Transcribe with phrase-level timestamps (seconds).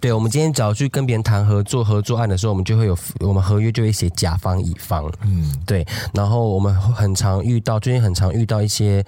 [0.00, 5.84] 对，我们今天只要去跟别人谈合作、合作案的时候，我们就会有我们合约就会写甲方、乙方，嗯，对。
[6.14, 9.04] 然后我们很常遇到，最近很常遇到一些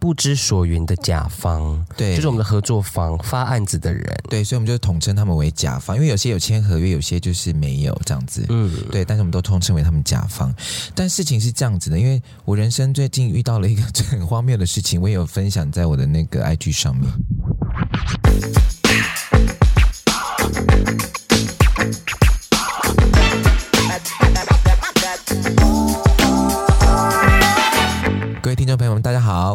[0.00, 9.04] 不知所云的甲方，对，就是我们的合作方发案子的人，对，所以我们就统称他们为甲方，因为有些有签合约，有些就是没有这样子，嗯，对。
[9.04, 10.52] 但是我们都统称为他们甲方。
[10.92, 17.08] 但事情是这样子的，因为我人生最近遇到了一个 很荒谬的事情，我也有分享在我的那个 IG 上面。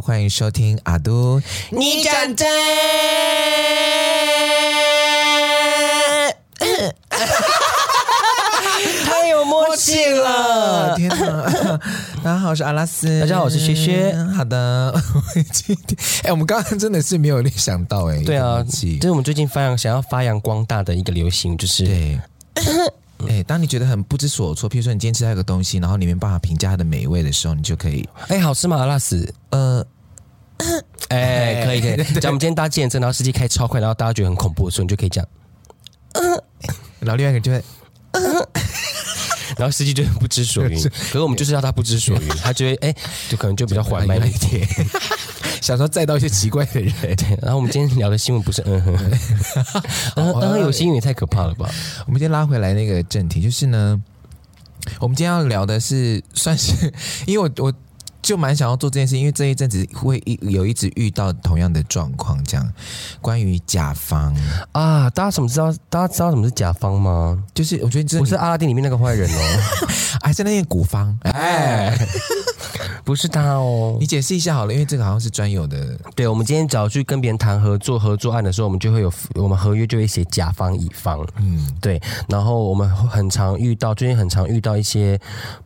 [0.08, 2.48] 欢迎收听阿都，你讲真，
[9.06, 10.96] 太有默契了！
[10.96, 11.78] 天哪！
[12.24, 13.20] 大家好，我是阿拉斯。
[13.20, 14.16] 大家好，我是薛薛。
[14.34, 14.94] 好的，
[16.24, 18.24] 哎，我们刚刚真的是没有联想到哎。
[18.24, 22.18] 对啊，这是我们最近发扬想要发扬光大的一个流行，就是对。
[23.28, 28.77] 哎，当你觉得很不知所措，譬如说你今天吃到一个东西，然后你没办法评价它的美味的时候，你就可以，哎，好吃吗？
[28.77, 29.86] 阿拉斯，呃，
[31.10, 31.96] 哎，可以可以。
[32.20, 35.26] 讲我们今天搭计程车，然后司机开超快，然后大家觉得很恐怖的时候，你就可以讲，
[36.99, 37.64] 然后另外一个人就会，
[39.58, 40.82] 然后司机就很不知所云。
[40.84, 42.96] 可是我们就是要他不知所云，他觉得哎，
[43.30, 44.68] 就可能就比较缓慢一点。
[45.62, 47.38] 想说载到一些奇怪的人，对。
[47.42, 48.96] 然后我们今天聊的新闻不是嗯哼，
[50.16, 51.70] 嗯哼，有新闻也太可怕了吧？
[52.05, 54.02] 我们今天拉回来那个正题，就是呢，
[54.99, 56.94] 我们今天要聊的是，算是
[57.26, 57.74] 因为我我。
[58.21, 62.74] 就蛮想要做这件事，因为这一阵子会一有一直遇到同样的状况，这样
[63.21, 64.35] 关于甲方
[64.72, 65.74] 啊，大家怎么知道？
[65.90, 67.41] 大家知道什么是甲方吗？
[67.53, 69.59] 就是我觉得这不是阿拉丁里面那个坏人哦，
[70.22, 71.97] 还 是那个古方哎，
[73.03, 75.97] 不是他哦，你解释一下好了，因为这个好像是专有的。
[76.16, 82.02] 对，我们今天只要去跟别人谈合作、合作案的时候，我们就会有我们合约就会写甲方、乙方，嗯，对。
[82.28, 85.19] 然后我们很常遇到，最近很常遇到一些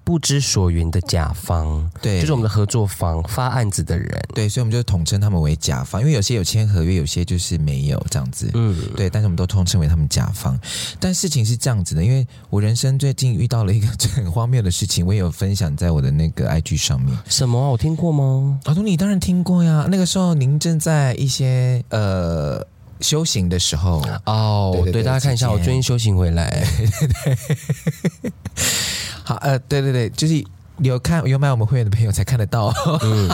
[0.04, 2.52] 不知所云的甲方，对，就是我们的。
[2.52, 10.60] 合作方发案子的人，对，所以我们就统称他们为甲方，因为有些有签合约，有些就是没有这样子，嗯，对，但是我们都统称为他们甲方。
[11.00, 17.18] 但事情是这样子的，因为我人生最近遇到了一个很荒谬的事情，我也有分享在我的那个 IG 上面。
[17.30, 17.72] 什么？
[17.72, 18.60] 我听过吗？
[18.66, 19.88] 阿东，你当然听过呀。
[19.90, 22.62] 那个时候您正在一些呃
[23.00, 26.68] 修行的时候哦，对，对，对，对，大家看一下，我最近修行回来。
[26.76, 27.38] 对对
[28.22, 28.32] 对
[29.24, 30.44] 好，呃，对对对，就是。
[30.82, 33.30] 有看有买我们会员的朋友才看得到，嗯，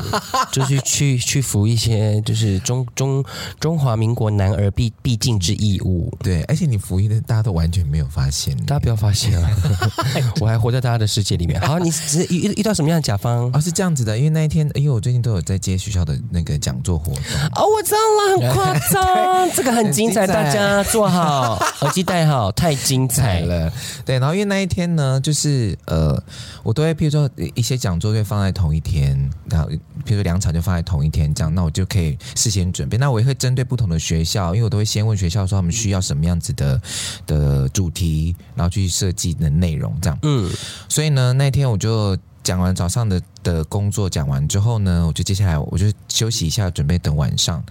[0.52, 3.24] 就是去去服一些就是中中
[3.60, 9.50] 中华民国男儿必必尽之义务，对，而且你服役的大家都完全没有发现，大家不要发现啊，
[10.42, 11.60] 我还活在大家的世界里面。
[11.62, 13.50] 好，你是遇遇到什么样的甲方？
[13.54, 17.24] 哦，是这样子的，因为那一天，因为我最近都有在接学校的那个讲座活动，
[17.56, 23.72] 哦，我知道了，很夸张， 这个很精彩，精彩大家坐好， 耳机戴好，太精彩了。
[24.06, 26.22] 对，然后因为那一天呢，就是呃，
[26.64, 27.30] 我都会譬如说。
[27.54, 29.18] 一些讲座会放在同一天，
[29.50, 29.70] 然后
[30.04, 32.98] 比如说两场就放在同一天，这样那我就可以事先准备。
[32.98, 36.82] 那我也会针对不同的学校，因为我都会先问学校说他们需要什么样子的
[37.28, 40.18] 的主题，然后去设计的内容这样。
[40.24, 40.52] 嗯，
[40.90, 47.64] 所以呢，那天我就讲完早上的的工作，讲完之后呢，我就接下来我就休息一下，准备等晚上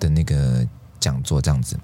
[0.00, 0.66] 的那个
[0.98, 1.78] 讲座这样子。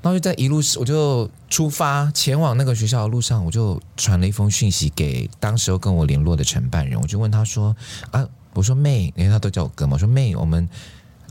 [0.00, 7.74] 然后就在一路，我就出发前往那个学校的路上，我就传了一封讯息给当时候跟我联络的承办人，我就问他说
[8.12, 10.68] ：“啊，我说妹，因为他都叫我哥嘛，我说妹，我们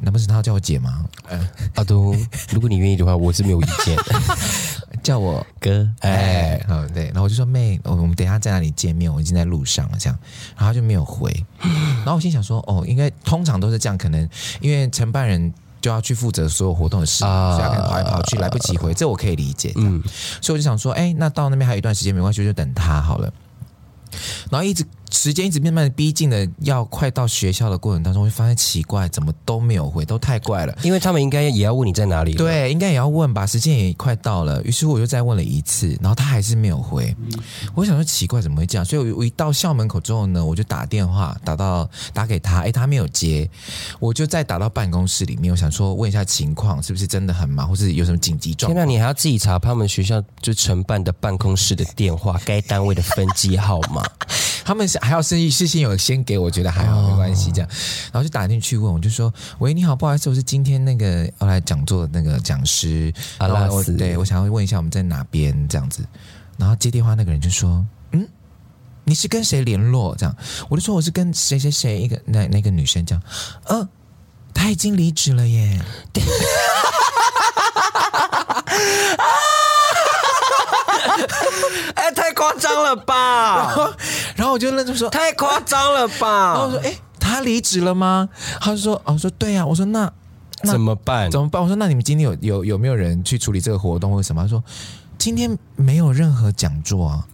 [0.01, 2.13] 难不成他要叫我姐吗？”嗯， 阿都，
[2.51, 3.97] 如果你愿意的话，我是没有意见，
[5.01, 5.89] 叫我哥。
[6.01, 7.05] 哎，好，对。
[7.05, 9.11] 然后我就说妹，我们等一下在哪里见面？
[9.11, 10.19] 我已经在路上了，这样，
[10.57, 11.31] 然后他就没有回。
[11.61, 14.27] 然后我心想说：“哦，应该通常都是这样，可能
[14.59, 15.51] 因为承办人。”
[15.81, 19.73] 就要去负责所有活动的事，啊、所以要跟跑来跑去，来不及回，这我可以理解。
[19.75, 20.01] 嗯，
[20.41, 23.31] 所以我就想说，哎，那到那边还有一段时间，没关系，就等他好了。
[24.49, 24.85] 然后一直。
[25.11, 30.77] 时间一直慢慢的逼近了，要快到学校的过程当中，会发现奇怪，怎么都没有回，都太怪了。
[30.83, 33.45] 因为他们应该也要问你在哪里，对，应该也要问吧。
[33.45, 37.15] 时间也快到了，于是我又再问了一次，然后他还是没有回。
[37.73, 38.83] 我想说奇怪，怎么会这样？
[38.83, 43.49] 所以我一到校门口之后呢，我就打电话打到打给他，哎，他没有接，
[43.99, 48.75] 我就再打到办公室里面，我想说问一下情况，是不是真的很忙，或是有什么紧急状况？
[48.75, 54.03] 现在你还要自己查他们学校就承办的办公室的电话，该单位的分机号码。
[54.65, 57.69] 他们是还要事事先有先给我，觉得还好没关系这样，
[58.11, 66.03] 然后就打进去问，我就说：“喂，你好，不好意思，我是今天那个要来讲座的那个讲师阿拉斯，对，我想要问一下我们在哪边这样子。”
[66.57, 68.27] 然后接电话那个人就说：“嗯，
[69.03, 70.35] 你是跟谁联络？”这样，
[70.69, 73.23] 我就说：“我是跟谁谁谁一个那那个女生这样。”
[73.69, 73.87] 嗯，
[74.53, 75.79] 他已经离职了耶。
[82.35, 83.55] 夸张了吧？
[83.55, 83.93] 然后，
[84.35, 86.53] 然后我就愣住说，太夸张了吧？
[86.53, 88.27] 然后我说，哎，他离职了吗？
[88.59, 89.65] 他就说，哦，我说对呀、啊。
[89.67, 90.11] 我说那
[90.63, 91.29] 那怎么办？
[91.29, 91.61] 怎么办？
[91.61, 94.41] 我说那你们今天有有有没有人去处理这个活动或什么？
[94.41, 94.63] 他说
[95.19, 97.27] 今天没有任何讲座啊。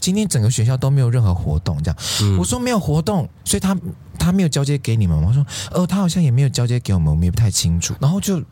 [0.00, 3.76] 今天整个学校都没有任何活动，这样、嗯、我说没有活动，所以他
[4.18, 5.28] 他没有交接给你们吗？
[5.28, 7.94] 我说呃，他好像也没有交接给我们，我们也不太清楚。
[8.00, 8.42] 然后就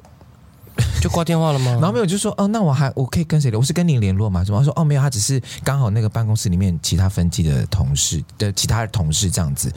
[1.01, 1.73] 就挂电话了吗？
[1.73, 3.61] 然后没有就说哦、呃，那我还我可以跟谁联？
[3.61, 4.43] 我是跟你联络吗？
[4.43, 4.59] 什么？
[4.59, 9.73] 他说哦没有，他只是刚好那个办公室里面其他分机的同事的其他的同事这样子。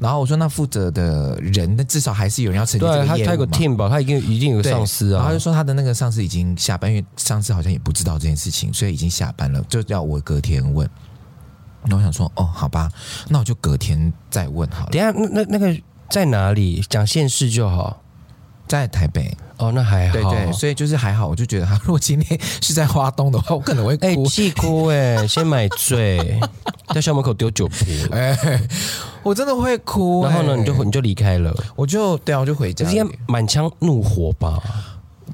[0.00, 3.16] 然后我说那负责的人，那至少还是有人要承接这个业务嘛？
[3.18, 5.16] 他他有个 team 吧，他一定一定有个上司啊。
[5.16, 10.88] 然后他就说他的那个上司已经下班，因为上司好像也不知道这件事情，所以已经下班了，就要我隔天问。
[11.86, 12.90] 那我想说，哦，好吧，
[13.28, 14.90] 那我就隔天再问好了。
[14.90, 15.74] 等下，那那那个
[16.10, 16.84] 在哪里？
[16.90, 18.02] 讲县市就好，
[18.70, 19.36] 在台北。
[19.58, 20.12] 哦，那还好。
[20.14, 21.26] 对对，所以就是还好。
[21.26, 26.40] 我就觉得，他 如果今天是在花东的话，我可能会哭，欸、气哭哎、欸， 先买醉，
[26.94, 28.68] 在校门口丢酒瓶，哎、欸，
[29.22, 30.30] 我真的会哭、欸。
[30.30, 34.58] 然后呢，你就你就离开了，我就对啊，我就回家，应该满腔怒火吧。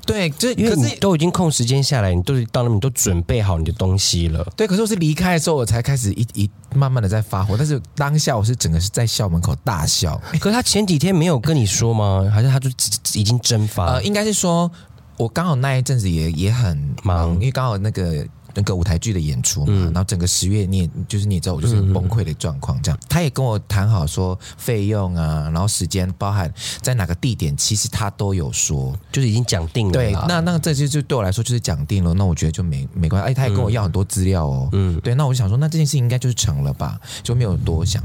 [0.06, 4.47] 对，这因为你都已经空时间下来，你都是到那，你都准备好你的东西了。
[4.56, 7.56] 对，可是我是离开的时候，我才开始一一慢慢的在发火。
[7.58, 10.17] 但是当下我是整个是在校门口大笑。
[10.41, 12.31] 可是他前几天没有跟你说吗？
[12.32, 12.70] 还是他就
[13.14, 13.87] 已经蒸发？
[13.94, 14.70] 呃，应该是说，
[15.17, 18.26] 我刚好那一阵子也也很忙，因为刚好那个。
[18.56, 22.81] 那个舞台剧的演出嘛，嗯、然后整个十月你也就是你也知道，我就是崩溃的状况。
[22.82, 29.93] 这样，嗯、他也跟我谈好说费用啊，然后时间包含在哪个地点，其实他都有说，就是已经讲定了。
[29.93, 32.14] 对，那那这些就对我来说就是讲定了。
[32.14, 33.29] 那我觉得就没没关系。
[33.29, 34.69] 哎，他也跟我要很多资料哦。
[34.73, 38.02] 嗯，对，那我就想说，那这件事情应该就是成了吧，就没有多想。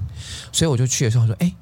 [0.51, 1.53] 所以我就去的时候说，哎，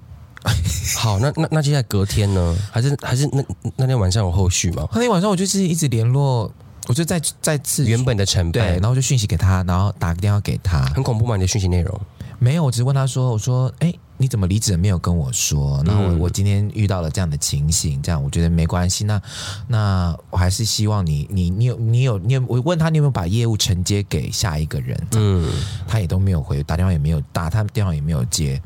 [0.98, 2.58] 好，那那那接下来隔天呢？
[2.72, 3.44] 还是还是那
[3.76, 4.88] 那天晚上有后续吗？
[4.94, 6.52] 那天晚上我就是一直联络。
[6.90, 10.84] 我就再再次原本的成本，然后我就讯息给他，然后打个电话给他。
[10.88, 11.36] 很恐怖吗？
[11.36, 12.02] 你的讯息内容？
[12.40, 15.84] 没有，我只是问他说：“我说，哎，你怎么离职了没有跟我说？
[15.86, 19.04] 然后我我今天遇到了这样的情形，这样我觉得没关系。
[19.04, 19.22] 那
[19.68, 25.00] 那我还是希望你你你有你有你有我问他你有没有把业务承接给下一个人？
[25.12, 25.48] 嗯，
[25.88, 28.60] 他也都没有回，打电话也没有打，他电话也没有接，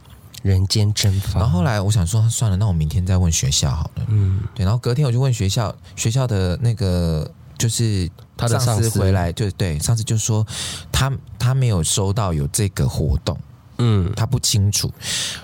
[0.44, 1.42] 人间蒸发。
[1.42, 4.06] 然后后来我想说算了，那我明天再问学校好了。
[4.08, 4.64] 嗯，对。
[4.64, 7.30] 然后隔天我就问学校学校的那个。
[7.58, 10.46] 就是他的上司回来，就对上司就说
[10.92, 13.38] 他他没有收到有这个活动，
[13.78, 14.92] 嗯，他不清楚。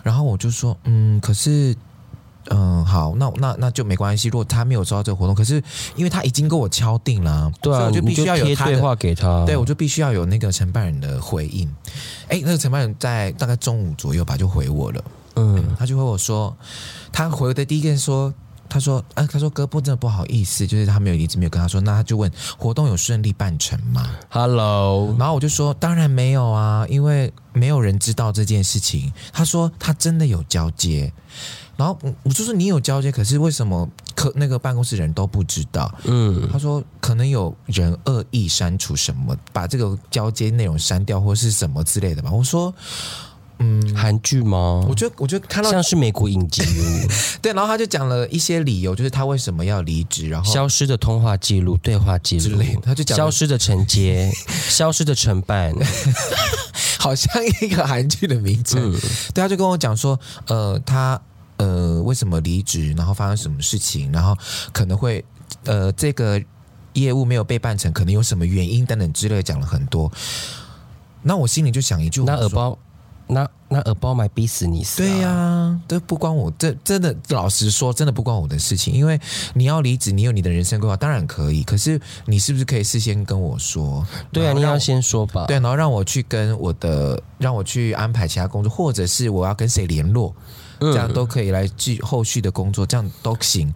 [0.04, 1.76] 然后我就说，嗯，可是，
[2.50, 4.28] 嗯，好，那那那就没关系。
[4.28, 5.62] 如果他没有收到这个活动，可是
[5.96, 11.70] 因为他已经跟我敲定了，对啊，我就必须要有他的对话给他，对我就必须要有那个承办人的回应。
[12.28, 15.04] 哎，那个承办人在大概中午左右吧就回我了，
[15.36, 16.56] 嗯，他就回我说，
[17.12, 18.34] 他回的第一个说。
[18.70, 29.12] 他说：“啊，他说哥不真的不好意思，就是他没有一直没有跟他说，那他就问活动有顺利办成吗？Hello，然后我就说当然没有啊，因为没有人知道这件事情。
[29.34, 31.12] 他说他真的有交接，
[31.76, 35.94] 然后我就说你有交接，可是为什么可那个办公室人都不知道？
[36.06, 42.32] 嗯，他说可能有人恶意删除什么，把这个交接内容删掉或是什么之类的吧。
[42.32, 42.74] 我说。”
[43.62, 44.86] 嗯，韩剧吗？
[44.88, 46.64] 我觉得我觉得看到像是美国影集，
[47.42, 54.32] 对，然后他就讲了一些理由，就是他为什么要离职，然后消失的通话记录、对话记录，他就讲消失的承接、
[54.70, 55.76] 消失的承办，
[56.98, 57.30] 好像
[57.62, 58.80] 一个韩剧的名字。
[58.80, 58.92] 嗯、
[59.34, 61.20] 对，他就跟我讲说，呃，他
[61.58, 64.34] 呃为什么离职，然后发生什么事情，然后
[64.72, 65.24] 可能会
[65.66, 66.42] 呃这个
[66.94, 70.10] 业务没有被办成，可能有什么原因等等之类，讲了很多。
[71.22, 72.80] 那我心里就想一句，那耳包。
[73.32, 75.06] 那那耳包买逼死你死、啊！
[75.06, 78.92] 对呀、啊，这不关我，这真的老实说，真的不关我的事情。
[78.92, 79.22] 因为
[79.54, 81.64] 你要离职，你有你的人生规划，当然可以。
[81.64, 84.04] 可是你是不是可以事先跟我说？
[84.34, 85.46] 对啊，你要先说吧。
[85.46, 90.34] 对，然后让我去跟我的，让我去安排其他工作，或者是我要跟谁联络，
[90.80, 93.72] 这样都可以来继后续的工作，这样都行。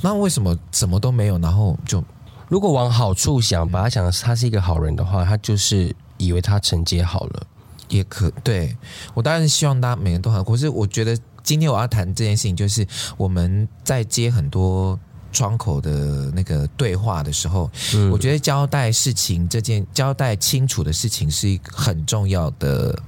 [0.00, 1.38] 那为什么什么都没有？
[1.38, 2.02] 然后就
[2.48, 7.46] 如果往好处想，把他想他是一个好人的话，他就是以为他承接好了。
[7.88, 8.76] 也可对，
[9.14, 10.42] 我当然是希望大家每个人都好。
[10.44, 14.98] 可是我觉得今天我要谈这件事情，就是我们在接很多
[15.32, 22.98] 窗口的那个对话的时候，嗯，我觉得交代事情这件交代清楚的事情是一个很重要的，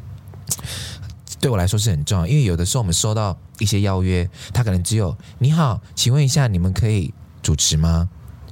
[1.41, 2.27] 对我来说是很重要。
[2.27, 8.09] 因为有的时候我们收到一些邀约，他可能只有你好，请问一下你们可以主持吗？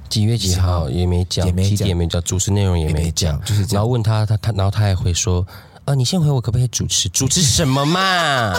[0.09, 5.45] 几月几号也没讲，几点也没讲，主持内容也没讲，就是然后问他他他，然后他还会说。
[5.89, 7.09] 呃，你先回我可不可以主持？
[7.09, 8.53] 主持什么嘛？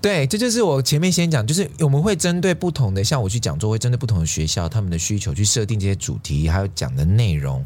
[0.00, 7.64] 对，这就是我前面先讲，就是我们会针对不同的，像我去讲座会针对不同的学校他们的需求去设定这些主题，还有讲的内容，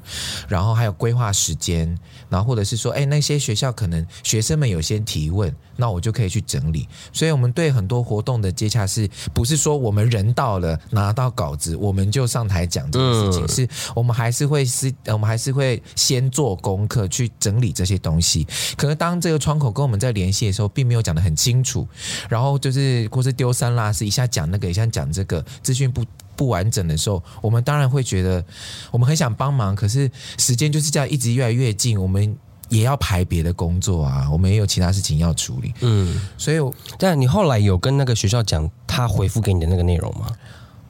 [0.49, 1.97] 然后还有规划时间，
[2.29, 6.89] 然后或者是说，哎，那些学校可能学生们有些提问，那我就可以去整理。
[7.13, 13.45] 所以，我们对很多活动的接洽是不是说我们人到了拿到稿子，我们就上台讲这个事情？
[13.45, 18.45] 嗯、是我们还是会是，我们还是会先做功课去整理这些东西。
[18.77, 21.87] 可能当这个窗口跟我们在联系的时候，并没有讲得很清楚，
[22.29, 26.05] 然后就是或是丢三落四，一下讲那个，一下讲这个，资讯不
[26.37, 28.45] 不完整的时候，我们当然会觉得
[28.91, 32.37] 我们很想帮忙，可是时间就是这样一直越来越近，我们
[32.69, 35.73] 也要排别的工作啊，我们也有其他事情要处理。
[35.81, 36.59] 嗯，所以，
[36.99, 40.27] 但你后来有跟那个学校讲他回复给你的那个内容吗？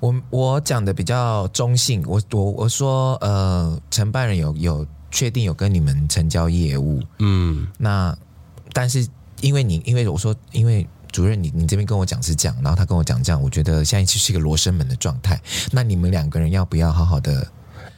[0.00, 8.17] 我我讲的比较中性，我我我说呃，承办人有有确定有跟你们成交业务，嗯，那
[8.73, 9.07] 但是
[9.41, 10.87] 因为你因为我说因为。
[11.14, 15.40] 主任，你你这边跟我讲是这样，然后他跟我讲这样，我觉得现在就是一个罗生门的状态。
[15.71, 17.47] 那你们两个人要不要好好的？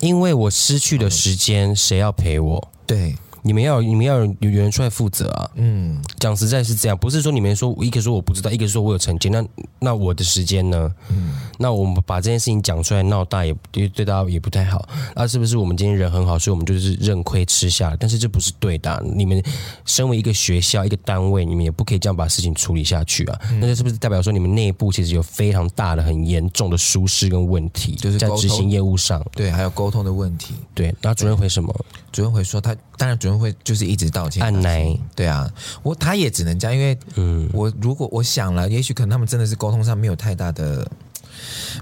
[0.00, 2.70] 因为我失去的时间，谁要陪我？
[2.86, 3.16] 对。
[3.42, 5.48] 你们要，你们要有有人出来负责啊！
[5.54, 9.46] 嗯，讲实在是这样，不是说你们说一个说我不知道，一个说我有成见，那
[9.78, 10.92] 那我的时间呢？
[11.10, 14.88] 嗯，那我们把这件事情讲出来闹大也对对大家也不太好。
[15.14, 17.96] 那是不是我们今天人很好，所以我们就是认亏吃下了？
[17.98, 19.00] 但是这不是对的啊。
[19.04, 19.42] 你们
[19.84, 23.40] 身为一个学校一个单位，你们也不可以这样把事情处理下去啊！
[23.50, 27.94] 嗯，那这是不是代表说你们内部其实有非常大的、很严重的疏失跟问题？
[27.96, 30.54] 就是在执行业务上，对，还有沟通的问题。
[30.74, 31.74] 对，那主任回什么？
[32.12, 34.42] 主任会说他，当然主任会就是一直道歉。
[34.42, 35.50] 按捺，对啊，
[35.82, 40.90] 我他也只能这样，因为嗯，我如果我想了，也许可能他们真的是沟通上没有太大的，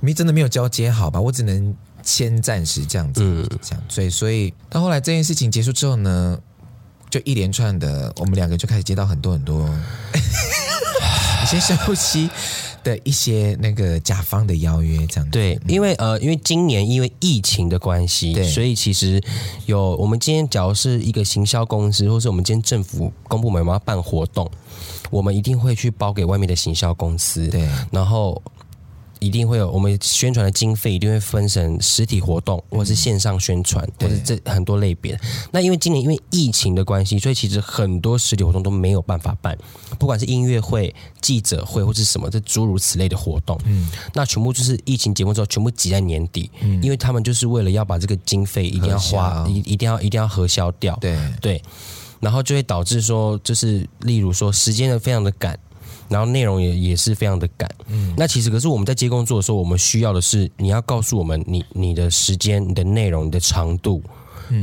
[0.01, 6.39] 没真的没有交接好吧，我只能先暂时这样子，嗯，这样，所以所以到后来这件事情结束之后呢，
[7.11, 9.69] 就一连串的，我们两个就开始接到很多很多，
[10.13, 12.31] 你先深呼吸。
[12.85, 19.19] 的一些那个甲方的邀约，这样对，因为呃，因为今年因为疫情的关系，对，所以其实
[19.65, 24.51] 有我们今天假如是一个行销公司，或是我们今天政府公部门我们要办活动，
[25.11, 28.43] 我们一定会去包给外面的行销公司，对，然后。
[29.21, 35.19] 一定会有我们宣传的经费，一定会分成实体活动，或者是线上宣传，或者这很多类别。
[35.51, 39.57] 那因为今年因为疫情的关系，所以其实很多实体活动都没有办法办，
[39.99, 43.59] 不管是音乐会、记者会，或是什么这诸如此类的活动。
[43.65, 46.51] 嗯，那全部就是疫情结束之后，全部挤在年底。
[46.61, 50.97] 嗯，因为他们就是为了要把这个经费一定要花，一一定要一定要核销掉。
[51.01, 51.63] 对对，
[52.21, 55.59] 然后就会导致说，就是例如说时间的非常的赶。
[56.09, 64.03] 然后内容也也是非常的赶，嗯，那其实可是我们在接工作的时候，我们需要的是你要告诉我们你你的时间、你的内容、你的长度。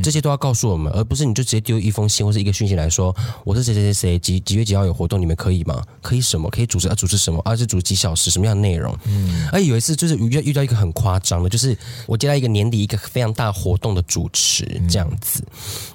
[0.02, 5.82] 这些都要告诉我们，而不是你就直接丢一封信或是一个讯息来说，我是谁谁谁谁几几月几号有活动，你们可以吗？
[6.00, 6.48] 可以什么？
[6.50, 6.94] 可以主持啊？
[6.94, 7.40] 主持什么？
[7.44, 8.30] 啊，是主持几小时？
[8.30, 8.96] 什么样的内容？
[9.04, 15.44] 嗯，而有一次就是遇遇到一个很夸张的，就是我接到一个年底一个非常大活动的主持这样子，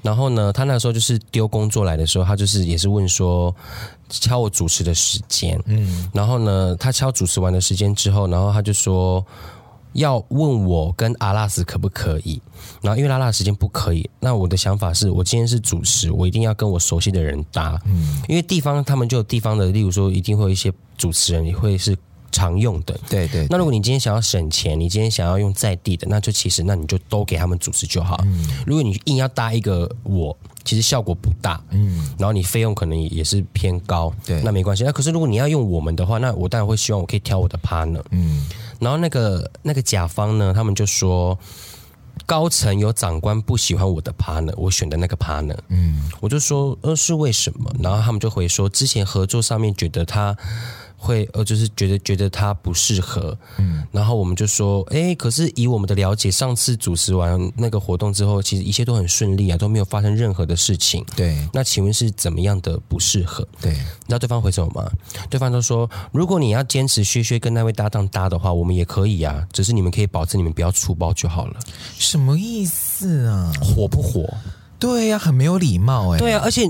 [0.01, 3.55] 然后呢，他那时候就是丢工作来的时候，他就是也是问说
[4.09, 9.25] 敲我主持的时间，嗯，然后呢，他敲主持完的时间之后，然后他就说。
[9.97, 12.39] 要问我跟阿拉斯可不可以？
[12.81, 17.81] 然后因为拉拉的时间不可以，那我的想法是我今天是主持，我一定要跟我熟悉的人搭。
[17.85, 21.97] 嗯，因为地方他们就有地方的，例如说一定会有一些主持人，也会是
[22.31, 22.93] 常用的。
[23.09, 23.47] 对，对对。
[23.49, 28.21] 那如果你今天想要省钱，你今天想要用在地的，那就其实那你就都给他们主持就好。
[28.23, 28.47] 嗯。
[28.67, 31.59] 如果你硬要搭一个我，其实效果不大。
[31.71, 32.07] 嗯。
[32.19, 34.13] 然后你费用可能也是偏高。
[34.23, 34.43] 对。
[34.43, 34.83] 那没关系。
[34.83, 38.03] 那可是如果你要用我们的话，那我当然会希望我可以挑我的 partner。
[38.11, 38.45] 嗯。
[38.79, 41.37] 然后那个那个甲方呢，他们就说
[42.25, 47.71] 高层有长官不喜欢我的 partner，我选的那个 partner，嗯，我就说呃是为什么？
[47.81, 50.37] 然后他们就回说之前合作上面觉得他。
[50.99, 61.05] 会呃，就是觉得觉得他不适合，嗯，然后我们就说，哎，可是以我们的了解，上次主持完那个活动之后，其实一切都很顺利啊，都没有发生任何的事情。
[61.15, 63.47] 对，那请问是怎么样的不适合？
[63.61, 64.91] 对，你知道对方回什么吗？
[65.29, 71.59] 对方都说，如果你要坚持薛薛跟那位搭档搭的话，我们也可以啊，只是你们可以保证你们不要粗暴就好了。
[71.99, 73.53] 什么意思啊？
[73.61, 74.27] 火不火？
[74.79, 76.17] 对呀、啊，很没有礼貌哎。
[76.17, 76.67] 对啊，而且。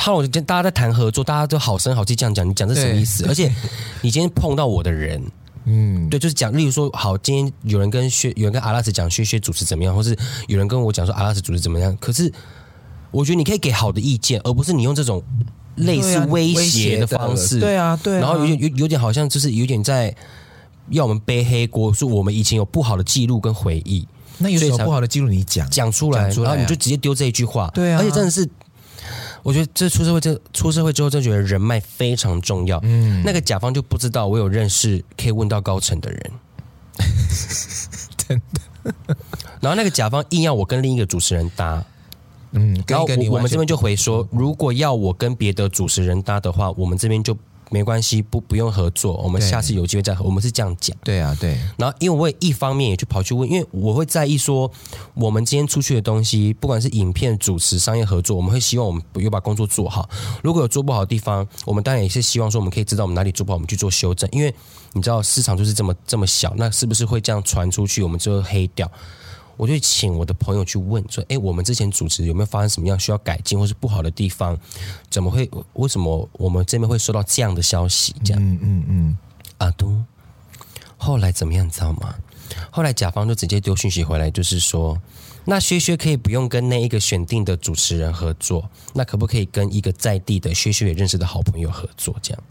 [0.00, 3.26] 他，我跟大家在谈合作，大家都好声好气这样讲，你讲这什么意思？
[3.28, 3.54] 而且
[4.00, 5.22] 你今天碰到我的人，
[5.66, 10.16] 嗯，对，就是讲，例如说，好，今天有人跟薛，有人跟阿拉斯讲薛薛主持怎么样，或是
[10.48, 11.94] 有人跟我讲说阿拉斯主持怎么样。
[12.00, 12.32] 可是
[13.10, 15.22] 我觉得你可以给好的意见，而不是你用这种
[15.74, 17.60] 类似威胁的方式。
[17.60, 18.20] 对啊，对啊。
[18.20, 20.16] 然后有点有有点好像就是有点在
[20.88, 24.08] 要我们背黑锅，说我们以前有不好的记录跟回忆。
[24.38, 25.28] 那有什么不好的记录？
[25.28, 27.70] 你讲讲出来，然后你就直接丢这一句话。
[27.74, 28.48] 对啊，而且真的是。
[29.42, 32.80] 我觉得这出社会这出社会之后，就觉得人脉非常重要。
[32.82, 36.30] 嗯，那个甲方就不知道我有认识可以问到高层的人，
[38.16, 38.94] 真的。
[39.60, 41.84] 然后那个甲方硬要我跟另一个主持人搭，
[42.52, 47.36] 嗯，然后我们这边就回说，如果要我跟别的主持人搭的话，我们这边就。
[47.70, 50.24] 没关系，不不用合作，我们下次有机会再合。
[50.24, 50.96] 我们是这样讲。
[51.04, 51.56] 对啊，对。
[51.78, 54.70] 然后，因为我也一方面也去跑去问，因为我会在意说，
[55.14, 60.10] 我们今天出去的东西，不管是影片、主持、商业合作，我们会希望我们有把工作做好。
[60.42, 64.28] 如果有做不好的地方，我们当然也是希望说，我们可以知道我们哪里做不好，我们去做修正。
[64.32, 64.52] 因为
[64.92, 68.90] 你知道市场就是这么这么小，那是不是会这样传出去，我们就会黑掉？
[69.60, 74.58] 我就请我的朋友去问说：“哎，我们之前主持有没有发生什么样需要改进或是不好的地方？
[75.10, 75.46] 怎么会？
[75.74, 78.16] 为什么我们这边会收到这样的消息？
[78.24, 79.18] 这样，嗯嗯嗯。
[79.58, 80.02] 阿都，
[80.96, 81.66] 后来怎么样？
[81.66, 82.14] 你知道吗？
[82.70, 84.98] 后来甲方就直接丢讯息回来，就是说，
[85.44, 92.16] 那薛薛可以不用跟那一个选定的主持人合作，那可不可以跟一个在地的薛薛也认识的好朋友合作？
[92.22, 92.42] 这样。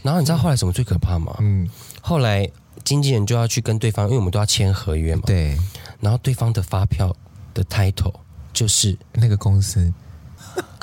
[0.02, 1.36] 然后你知道后来什么最可怕吗？
[1.40, 1.68] 嗯，
[2.00, 2.50] 后来。”
[2.90, 5.22] 经纪人就要去跟对方，因为我们都要签合约嘛。
[5.24, 5.56] 对。
[6.00, 7.14] 然后对方的发票
[7.54, 8.12] 的 title
[8.52, 9.92] 就是那个公司。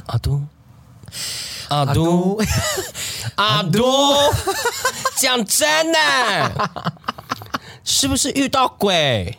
[0.06, 0.42] 阿都，
[1.68, 2.40] 阿都，
[3.36, 4.16] 阿都，
[5.20, 6.70] 讲真的，
[7.84, 9.38] 是不是遇到鬼？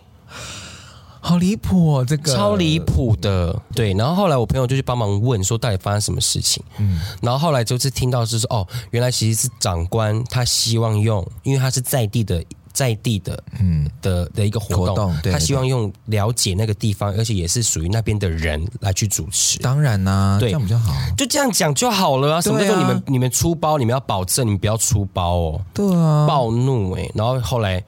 [1.20, 3.58] 好离谱哦，这个超离谱的。
[3.74, 3.94] 对。
[3.94, 6.62] 然后后来我朋友就去帮忙问，说到底发生什么事情。
[6.76, 7.00] 嗯。
[7.22, 12.44] 然后后来就是听到就是哦，原来其实是长官他希望用，因为他是在地的。
[12.78, 19.58] 在地的，嗯的的一个活动，活动他希望用了解那个地方，而且也是属于那边的人来去主持。
[19.58, 22.40] 当然啦、这样比较好，就这样讲就好了啊。
[22.40, 25.60] 什么叫做你们你们出包，你们要保证，你们不要出包哦。
[25.74, 27.82] 对啊，暴怒哎、欸，然后后来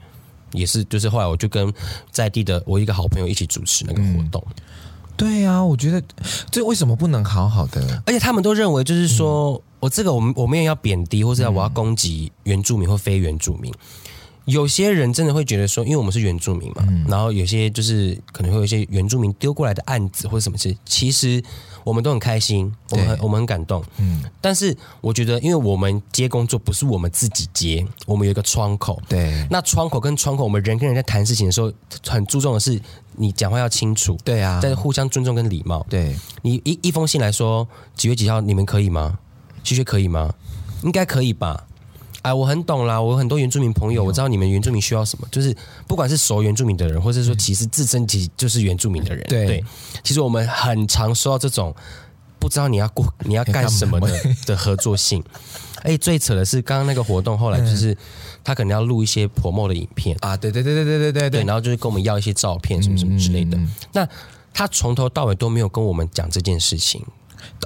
[0.50, 1.72] 也是，就是后来我就跟
[2.10, 4.44] 在地的我一个好朋友一起主持那个活动。
[4.48, 4.54] 嗯、
[5.16, 6.02] 对啊，我觉得
[6.50, 8.02] 这为什么不能好好的？
[8.06, 13.72] 而且他们都认为就是说、嗯、我这个我们我们也要贬低，或者要我要攻击原住民或非原住民。
[14.50, 21.42] 有些人真的会觉得说，因为我们是原住民嘛，嗯、然后有些就是可能会有一些原住民丢过来的案子或者什么事，其实
[21.84, 23.82] 我们都很开心，我们很我们很感动。
[23.98, 29.00] 嗯，但是我觉得，因为我们接工作不是我们自己接，我们有一个窗口。
[29.08, 31.72] 对，那窗口跟窗口，我们人跟人在谈事情的时候，
[32.06, 32.80] 很注重的是
[33.16, 34.18] 你讲话要清楚。
[34.24, 35.86] 对啊，但是互相尊重跟礼貌。
[35.88, 39.18] 对，你一一封信来说几月几号，你们可以吗？
[39.62, 40.34] 其实可以吗？
[40.82, 41.66] 应该可以吧。
[42.22, 45.56] 哎，我很懂啦，我有很多原住民朋友，我知道你们原住民需要什么，就是
[45.86, 49.64] 不管是熟原住民的人，或者说其实自身其就是原住民的人，对，对，
[50.02, 51.74] 其实我们很常收到这种
[52.38, 55.22] 不知道你要过 你要干什么的 的合作信。
[55.82, 57.96] 哎，最扯的是刚刚那个活动，后来就是
[58.44, 60.14] 他可能要录一些 promo 的影片。
[60.20, 63.58] 啊，对对对对对对对对，然后就是跟我们要一些照片什么什么之类的。
[63.94, 64.06] 那
[64.52, 67.02] 他从头到尾都没有跟我们讲这件事情。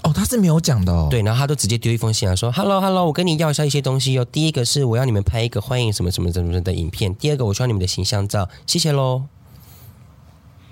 [0.02, 1.08] 哦，他是没有讲的哦。
[1.10, 4.24] 对，然后他都直接丢一封信啊说：“Hello，Hello，我跟你要一下一些东西哦。
[4.30, 7.14] 第一个是我要你们拍一个欢迎什么什么什么什么的影片。
[7.14, 9.22] 第二个我需要你们的形象照，谢谢喽。”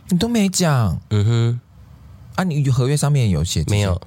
[0.08, 1.60] 你都没讲，嗯哼。
[2.34, 4.00] 啊，你合约上面有写没有？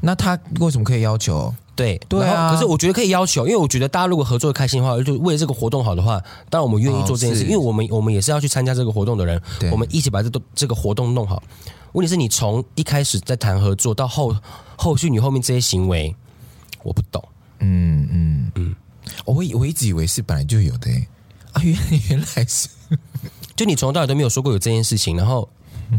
[0.00, 1.54] 那他为什么可以要求？
[1.76, 11.42] 对对啊，可是我觉得可以要求，因为我觉得大家如果合作开心的话，就为了这个活动好的话，当然我们愿意做这件事，哦、因为我们我们也是要去参加这个活动的人，我们一起把这都这个活动弄好。
[11.92, 14.36] 问题是你从一开始在谈合作到后
[14.76, 16.14] 后续你后面这些行为，
[16.82, 17.22] 我不懂。
[17.58, 18.74] 嗯嗯嗯，
[19.24, 20.90] 我我一直以为是本来就有的
[21.52, 21.76] 啊，原
[22.10, 22.68] 原来是，
[23.56, 25.16] 就你从头到尾都没有说过有这件事情。
[25.16, 25.48] 然后，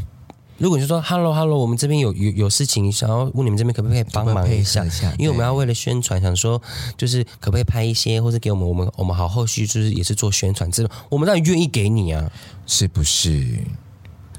[0.57, 4.83] 如果你就说 “hello hello”，我们这边有有有事情想要问你们这边可不可以帮忙一下？
[5.19, 6.59] 因为我们要为了宣传，想说
[6.97, 12.31] 就是可不可以拍一些，或者给我们我们我们好后续就是也是做宣传，这种我们当然愿意给你啊，
[12.65, 13.59] 是不是？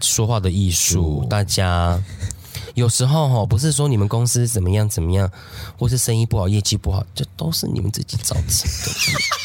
[0.02, 1.98] 说话的艺术，大家
[2.74, 5.30] 有时候哈，不是说你们公司怎么样怎么样，
[5.78, 8.68] 或是生意不好、业绩不好，这都是你们自己造成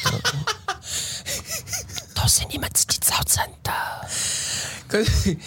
[0.04, 0.20] 的，
[2.15, 3.72] 都是你们自己造成的。
[4.88, 5.38] 可是。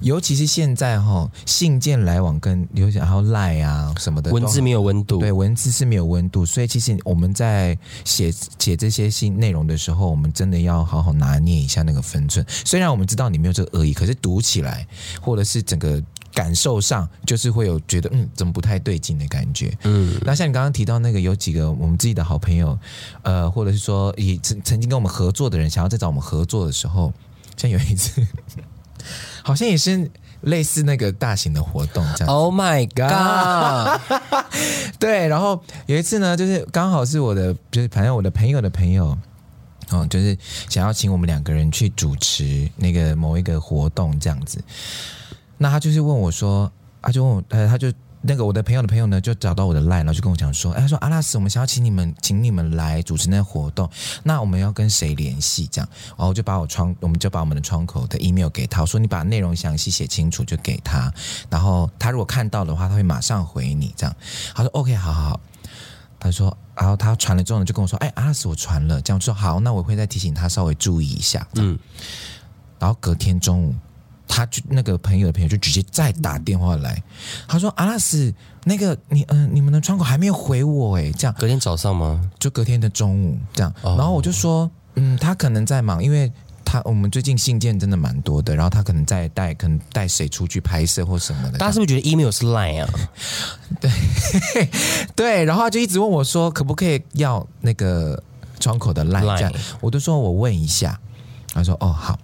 [0.00, 12.44] 尤其是现在哈，信件来往跟有些还有赖啊什么的，文字没有温度，对，文字是没有温度，所以其实我们在写写这些信内容的时候，我们真的要好好拿捏一下那个分寸。
[12.48, 14.86] 虽然我们知道你没有这个恶意，可是读起来
[15.20, 19.76] 或者是整个感受上，就是会有觉得嗯，怎么不太对劲的感觉。
[19.84, 22.78] 嗯，那像你刚刚提到那个有几个我们自己的好朋友，
[23.22, 27.12] 呃，或者是说以曾曾经跟我们合作的人，想要再找我们合作的时候，
[27.56, 28.24] 像有一次。
[29.48, 30.10] 好像也是
[30.42, 32.34] 类似那个大型的活动这样。
[32.34, 33.98] Oh my god！
[35.00, 39.16] 对，然后有一次呢，就是刚好是我的，就是反正我的朋友的朋友，
[39.88, 40.36] 哦，就是
[40.68, 44.62] 想要请我们两个人去主持那个某一个活动这样子。
[45.56, 47.90] 那他就是问我说，他就问我，呃，他就。
[48.20, 53.88] 那个我的朋友的朋友呢，就找到我的 line，然后就跟我讲说，哎，他说阿拉斯，我们想要请你们，请你们来主持那个活动，
[54.24, 55.68] 那我们要跟谁联系？
[55.68, 61.12] 这样，然后我就把我窗，我们就把我们的窗口的 email 给他，我说你把内容详细写清楚就给他，
[61.48, 63.94] 然后他如果看到的话，他会马上回你。
[63.96, 64.16] 这样，
[64.54, 65.40] 他说 OK，好好好。
[66.20, 69.00] 他说，然后他传了之后呢，就跟我说，哎，阿拉斯，我传了。
[69.00, 71.46] 这样说好，那我会再提醒他稍微注意一下。
[71.54, 71.78] 嗯，
[72.80, 73.74] 然后隔天中午。
[74.28, 77.02] 他就那个朋友的朋友就直接再打电话来，
[77.48, 78.32] 他说：“阿拉斯，
[78.64, 82.30] 那个你嗯、呃，你们的窗口还没有回我诶，这样隔天早上吗？
[82.38, 83.74] 就隔天的中午这样。
[83.82, 86.30] 然后我就说，嗯，他可能在忙，因为
[86.64, 91.56] 他我们最近信件真的蛮多的，然后他可能在带，可能带谁出去拍摄或什么的。
[91.58, 92.90] 大家是不是觉得 email 是 line 啊？
[93.80, 93.90] 对
[95.16, 98.22] 对，然后他就一直问我说，可不可以要那个
[98.60, 99.38] 窗口的 line？
[99.38, 101.00] 这样，我就说我问一下。
[101.54, 102.18] 他说：哦，好。”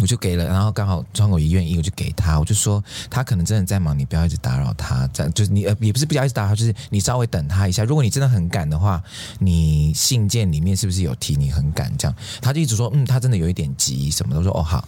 [0.00, 2.38] 我就给了，然后刚好窗口也愿意，我就给他。
[2.38, 5.08] 我就说他可能真的在忙，你不要一直打扰他。
[5.12, 7.84] 这样就是你呃，也不是不要一直打扰，就是你稍微等他一下。
[7.84, 9.00] 如果你真的很赶的话，
[9.38, 11.96] 你信件里面是不是有提你很赶？
[11.96, 14.40] 这样他就一直说嗯，他真的有一点急什么的。
[14.40, 14.86] 我说哦好。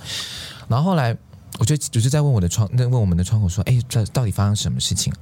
[0.67, 1.17] 然后后来
[1.59, 5.13] 我就我就在问我的窗，那问我们的窗口说，哎，这到底发生什么事情？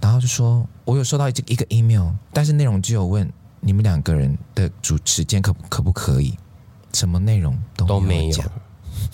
[0.00, 6.34] 然后就说我有收到一一个 email，但是内容只有问你们两个人的主持间可可不可以，
[6.94, 8.44] 什么内容都都没有。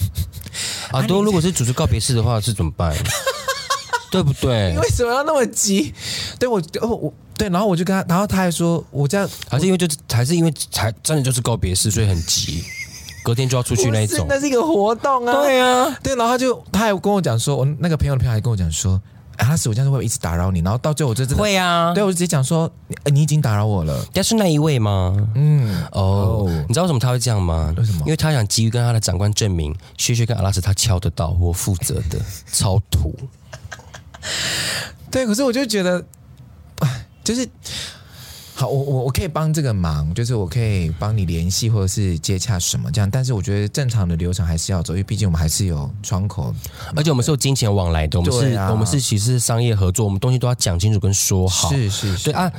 [0.93, 2.95] 啊，都如果是主持告别式的话，是怎么办？
[4.11, 4.73] 对不对？
[4.73, 5.95] 你为什么要那么急？
[6.39, 12.65] 对我，哦，我对，然后我就跟他，然后他还说，我这样还是因为就是还是因为才真的就是告别式，所以很急，
[13.23, 14.27] 隔天就要出去那一种。
[14.29, 19.01] 那是一个活动啊，对啊，对，然后他就他还跟我讲说，我那个朋友的朋友还跟我讲说。
[19.41, 24.05] 阿拉斯，我这样子会一直打扰你，然后到最后我就真的会啊，对我就直接讲说你，你已经打扰我了。
[24.13, 25.17] 但是那一位吗？
[25.35, 27.75] 嗯，哦、oh, oh，你知道为什么他会这样吗？
[27.77, 28.01] 为什么？
[28.01, 32.19] 因为他想急于跟他的长官证明，薛薛跟阿拉斯他敲得到，我负责的，
[32.53, 33.15] 超土。
[35.11, 36.05] 对，可是我就觉得，
[37.25, 37.49] 就是。
[38.61, 46.55] 好，我我我可以帮这个忙，就是我可以帮你联系或者是接洽什么这样，但是我觉得正常的流程还是要走，因为毕竟我们还是有窗口，
[46.95, 52.53] 而且我们是有金钱往来的，我们是，啊、我们是其实是商业合作，我们东西都要讲清楚跟说好，是是是，对啊。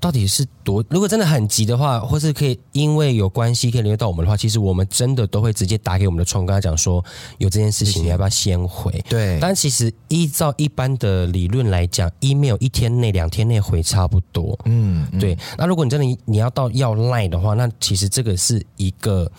[0.00, 0.84] 到底是多？
[0.88, 7.04] 如果真的很急的话，或是可以因为有关系可以联络到我们的话，其实我们真的都会直接打给我们的窗口，跟他讲说
[7.38, 8.92] 有这件事情，你要不要先回？
[9.08, 9.38] 对。
[9.40, 14.58] 但其实依照一般的理论来讲，email 一天内、两天内回差不多。
[14.64, 15.36] 嗯，对。
[15.56, 19.30] 那如果你真的你要到要 line 的话，那其实这个是一个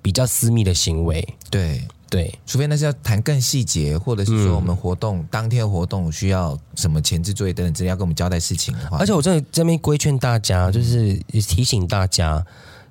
[0.00, 1.26] 比较私密的行为。
[1.50, 1.82] 对。
[2.10, 8.96] 对，除非那是要谈更细节，或者是说我们活动、嗯、当天活动需要什么前置作业等等，之类要跟我们交代事情的话。
[8.98, 12.42] 而且我这这边规劝大家，就是提醒大家，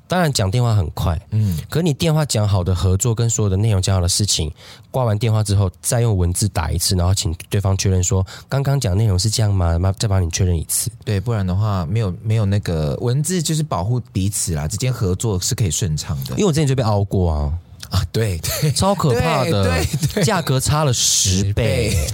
[0.08, 4.54] 当然讲电话很快，嗯，可是你电话讲好的合作跟所有的内容讲好的事情，
[4.92, 9.80] 挂完电话之后再用文字打一次，然后请对方确认说刚刚讲内容是这样吗？
[9.98, 10.92] 再帮你确认一次。
[11.04, 16.32] 对，不然的话没有没有那个文字就是保护彼此啦，之间合作是可以顺畅的。
[16.34, 17.52] 因为我之前就被凹过啊。
[17.92, 21.90] 啊，对对，超可怕的，对，对，价格差了十倍。
[21.92, 22.08] 对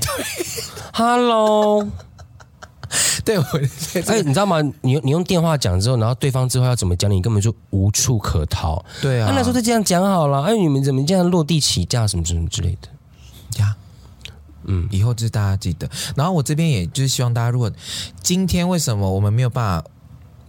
[0.93, 1.87] ，Hello，
[3.25, 3.43] 对，我，
[4.05, 4.61] 哎，你知道吗？
[4.81, 8.83] 你你用电话讲之后，然后对方之后要怎么讲，你根本就无处可逃。
[9.01, 10.43] 对啊，那时候就这样讲好了。
[10.43, 13.75] 哎，你们怎么这样落地起价什么什么之类的呀？
[14.65, 15.89] 嗯，以后就是大家记得。
[16.15, 17.71] 然后我这边也就是希望大家，如果
[18.21, 19.89] 今天为什么我们没有办法。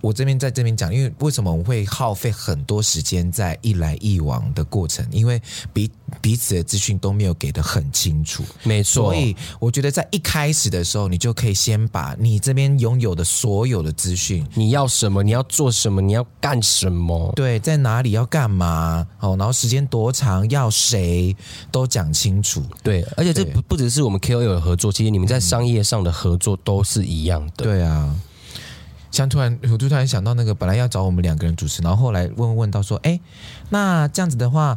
[0.05, 5.03] 我这边在这边讲，因为为什么我们会耗费很多时间在一来一往的过程？
[5.11, 5.41] 因为
[5.73, 5.91] 彼
[6.21, 9.05] 彼此的资讯都没有给的很清楚，没错。
[9.05, 21.35] 所以我觉得在一开始的时候，你就可以先把你这边拥有的所有的资讯，你要什么，你要做什么，你要干什么，对，在哪里要干嘛，哦，然后时间多长，要谁
[21.73, 22.63] 都讲清楚。
[22.83, 27.65] 对，而且这不不只是我们 KOL 的合作，其实你们在商业上的合作都是一样的。
[27.65, 28.15] 对啊。
[29.15, 33.21] 像突然，我就突然想到那个，本来要找我们两个人主持，然后后来问问到说，哎，
[33.71, 34.77] 那这样子的话，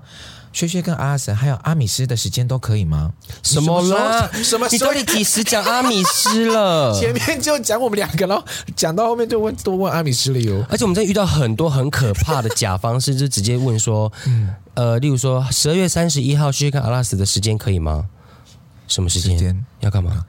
[0.53, 3.11] 薛薛跟阿拉斯还有阿米斯的时间都可以吗？
[3.41, 4.31] 什么了？
[4.43, 4.67] 什么？
[4.71, 6.93] 你到底几时讲阿米斯了？
[6.99, 8.45] 前面就讲我们两个，然后
[8.75, 10.63] 讲到后面就问多问阿米斯了哟。
[10.69, 18.05] 而且我们在遇到很多很可怕的甲方式，就直接问说，嗯，呃，例如说十二月三十一号薛薛跟阿拉斯的时间可以吗？
[18.87, 19.31] 什么时间？
[19.35, 20.23] 时间要干嘛？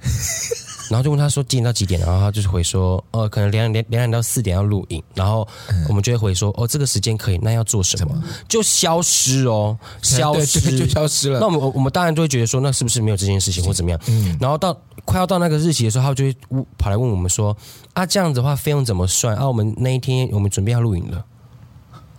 [0.88, 5.46] 然后就问他说几点到几点，然后他就是回说，呃，可能两点两点到四点要录影，然后
[5.88, 8.14] 我们就会回说，哦，这个时间可以，那要做什么？
[8.14, 11.40] 什么就消失哦， 消失就消失了。
[11.40, 14.01] 那我们我们当然就会觉得说，那是不是没有这件事情或怎么样？
[14.07, 14.37] 嗯。
[14.40, 16.37] 然后到快要到那个日期的时候，他就会
[16.79, 17.57] 跑来问我们说，
[17.92, 19.37] 啊，这样子的话费用怎么算？
[19.37, 21.24] 啊，我们那一天我们准备要录影了。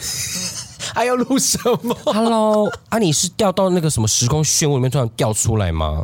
[0.92, 6.02] 还要录什么？Hello，啊，你是掉到那个什么时空漩涡里面突然掉出来吗？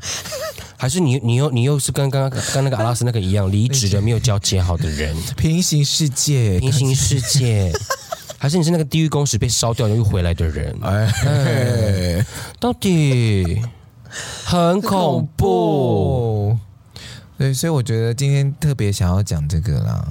[0.79, 5.17] 还是你你又你又是跟刚刚跟那个阿拉斯那个一样 离职的没有交接好的人？
[5.37, 7.73] 平行世界，平行世界，
[8.39, 10.77] 还是你是那个地狱公使被烧掉又回来的人？
[10.83, 12.27] 哎，哎，
[12.61, 13.61] 到底
[14.45, 16.57] 很恐怖。
[17.39, 20.09] 对，所以我觉得今天特别想要讲这个啦。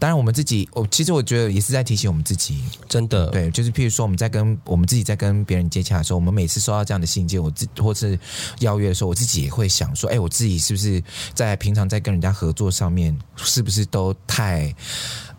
[0.00, 8.18] 当然，我们自己，我其实我觉得也是在提醒我们自己，真的，对，就是譬如说，我们在跟我们自己在跟别人接洽的时候，我们每次收到这样的信件，我自或是
[8.60, 11.02] 邀约的时候，我自己也会想说，哎，我自己是不是
[11.34, 14.74] 在平常在跟人家合作上面，是不是都太。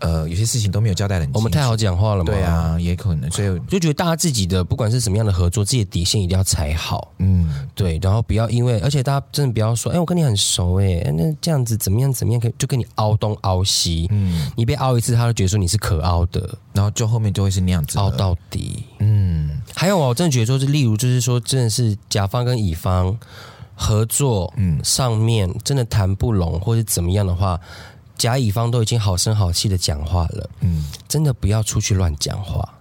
[0.02, 2.34] 呃，有些事情都没有交代的，我们太好讲话了嘛？
[2.34, 7.14] 对啊，也可能，所以就觉得大家自己的不管是什么样的合作，自己的底线一定要踩好。
[7.20, 14.08] 嗯，对，然后不要因为，而且大家真的不要说，哎，我跟你很熟，哎，那这样子怎么样怎么样，可以就跟你凹东凹西。
[14.10, 18.84] 嗯，你被凹一次，他就觉得说你是可凹的，然后就后面就会是那样子凹到底。
[19.00, 23.18] 嗯，还有我真的觉得说，是例如就是说，真的是甲方跟乙方
[23.76, 27.60] 合作，嗯，上面真的谈不拢或者怎么样的话。
[28.18, 32.72] 甲乙方都已经好声好气的讲话了，嗯，真的不要出去乱讲话。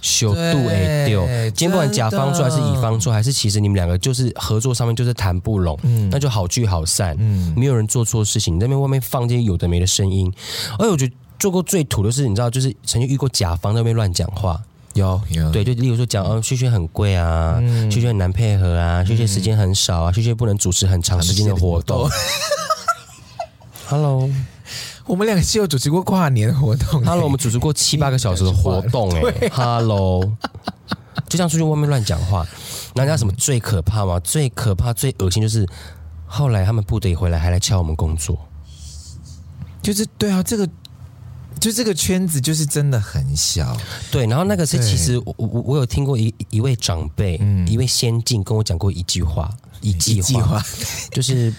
[0.00, 10.32] 修度哎丢，今天不管甲方说还是乙方说，还是其实你们两个就是合作上面就是谈不拢，嗯，那就好聚好散，嗯，没有人做错事情，你那边外面放这些有的没的声音，
[10.78, 14.60] 而且我觉得做过最土的是，你知道，就是曾经遇过甲方那边乱讲话，
[14.94, 17.60] 有有，对，就例如说讲，哦，旭旭很贵啊，
[17.90, 22.08] 旭旭很难配合啊，旭旭时间很少啊，旭旭不能主持很长时间的活动。
[23.90, 24.30] Hello，
[25.06, 27.04] 我们两个是有主持过跨年活动。
[27.04, 29.10] Hello，我们主持过七八个小时的活动。
[29.10, 30.30] 哎，Hello，
[31.28, 32.46] 就像出去外面乱讲话，
[32.94, 34.20] 那人家什么最可怕吗？
[34.20, 35.66] 最可怕、最恶心就是
[36.26, 38.38] 后来他们部队回来还来敲我们工作，
[39.82, 40.68] 就是对啊，这个
[41.58, 43.76] 就这个圈子就是真的很小。
[44.12, 50.62] 对，然后那个是其实我我我有听过一一位长辈，嗯，一位先进跟我讲过一句话，一句话
[51.10, 51.52] 就是。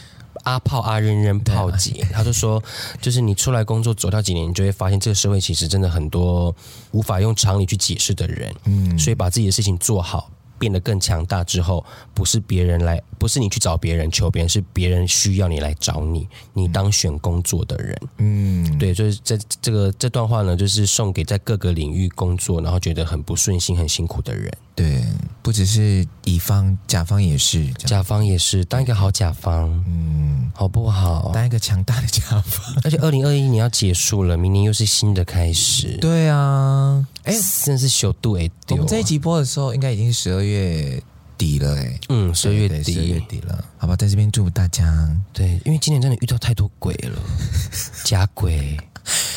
[0.43, 2.61] 阿炮阿扔扔炮姐，他就说，
[3.01, 6.55] 就是你出来工作走到几年，你就会发现这个社会其实真的很多
[6.91, 10.29] 无法用常理去解释的人，嗯，所以把自己的事情做好。
[10.59, 17.95] 变得更强大之后，不是别人来，不是你去找别人求别人，是别人需要你来找你，你当选工作的人。
[18.17, 24.51] 嗯，对，就是这这个这段话呢，就是送给在各个领域工作，然后觉得很不顺心、很辛苦的人。
[24.73, 25.03] 对，
[25.43, 31.29] 不只是乙方，甲方也是，甲方也是，当一个好甲方，嗯，好不好？
[31.31, 32.75] 当一个强大的甲方。
[32.83, 35.95] 而且二零二一年要结束了，明年又是新的开始。
[35.97, 37.05] 对啊。
[37.21, 38.49] 哎，真是小度哎！
[38.69, 40.99] 我们这一集播的时候，应该已经十二月
[41.41, 41.99] 底了哎。
[42.09, 43.65] 嗯，十二月底，十二月底了。
[43.79, 45.09] 好吧，在这边祝大家。
[45.33, 47.19] 对，因为今年真的遇到太多鬼了，
[48.05, 48.77] 假鬼、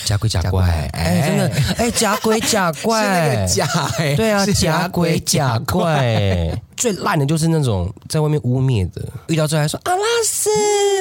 [0.05, 0.87] 假鬼、假怪。
[0.93, 3.67] 哎，真的，哎，假鬼、假怪， 假
[3.99, 6.61] 哎，对啊，假鬼、假怪。
[6.77, 10.51] 最烂的就是那种在外面污蔑的，遇到之后还说阿拉斯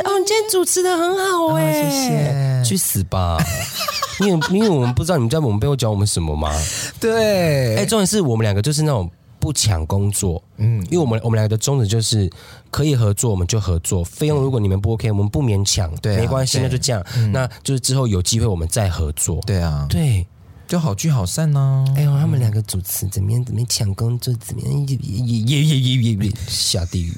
[0.06, 3.38] 哦，你今天主持的很好哎，谢谢，去死吧。
[4.22, 6.50] 因为因为我们不知道你们在我们背后讲我们什么吗？
[7.02, 9.10] 对，哎，重点是我们两个就是那种
[9.44, 12.32] 不抢工作，嗯，因为我们我们两个的宗旨就是
[12.72, 20.26] 可以合作我们就合作，费用如果你们不 OK，我们不勉强，对，没关系，那就这样，那就是之后有机会我们再合作，对啊，对，
[20.66, 21.84] 就好聚好散呢。
[21.98, 23.44] 哎呦，他们两个主持怎么样？
[23.44, 24.34] 怎么样抢工作？
[24.36, 24.88] 怎么样？
[24.88, 27.14] 也也也也也也下地狱。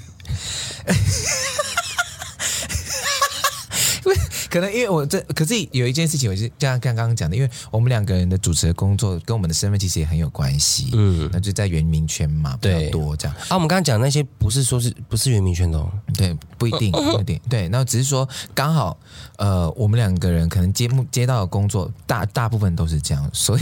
[4.49, 13.35] 可能因为我这，可是有一件事情，我是就像刚刚讲的，因为我们两个人的主持的工作跟我们的身份其实也很有关系，嗯，那就在原民圈嘛，比较多这样。
[13.49, 18.97] 啊，我们刚刚讲那些不是说是不是原民圈的，哦，对，不一定，不一定， 对，那只是说刚好，
[19.37, 23.61] 呃，我们两个人可能接目接到的工作大大部分都是这样，所以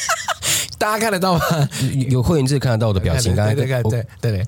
[0.78, 1.40] 大家看得到吗？
[2.08, 4.46] 有会员制看得到我的表情，刚才对对对对对。